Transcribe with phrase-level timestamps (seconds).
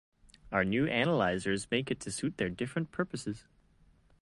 [0.51, 3.45] Our new analyzers make it to suit their different purposes.